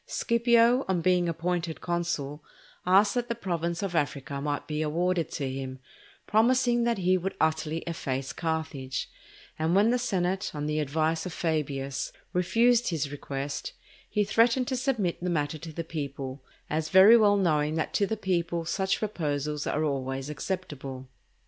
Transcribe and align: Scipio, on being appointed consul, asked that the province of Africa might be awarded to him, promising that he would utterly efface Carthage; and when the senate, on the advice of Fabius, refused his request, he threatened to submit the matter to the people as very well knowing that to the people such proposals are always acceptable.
Scipio, 0.07 0.83
on 0.87 1.01
being 1.01 1.29
appointed 1.29 1.79
consul, 1.79 2.43
asked 2.87 3.13
that 3.13 3.27
the 3.29 3.35
province 3.35 3.83
of 3.83 3.93
Africa 3.93 4.41
might 4.41 4.65
be 4.65 4.81
awarded 4.81 5.29
to 5.33 5.47
him, 5.47 5.77
promising 6.25 6.85
that 6.85 6.97
he 6.97 7.19
would 7.19 7.35
utterly 7.39 7.81
efface 7.85 8.33
Carthage; 8.33 9.11
and 9.59 9.75
when 9.75 9.91
the 9.91 9.99
senate, 9.99 10.55
on 10.55 10.65
the 10.65 10.79
advice 10.79 11.27
of 11.27 11.33
Fabius, 11.33 12.11
refused 12.33 12.89
his 12.89 13.11
request, 13.11 13.73
he 14.09 14.23
threatened 14.23 14.67
to 14.69 14.75
submit 14.75 15.21
the 15.21 15.29
matter 15.29 15.59
to 15.59 15.71
the 15.71 15.83
people 15.83 16.43
as 16.67 16.89
very 16.89 17.15
well 17.15 17.37
knowing 17.37 17.75
that 17.75 17.93
to 17.93 18.07
the 18.07 18.17
people 18.17 18.65
such 18.65 18.97
proposals 18.97 19.67
are 19.67 19.83
always 19.83 20.31
acceptable. 20.31 21.07